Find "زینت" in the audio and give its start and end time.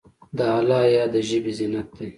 1.57-1.87